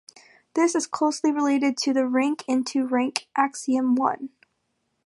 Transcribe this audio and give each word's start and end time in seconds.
This 0.55 0.73
is 0.73 0.87
closely 0.87 1.31
related 1.31 1.77
to 1.83 1.93
the 1.93 2.07
rank-into-rank 2.07 3.27
axiom 3.35 3.95
I. 4.01 4.29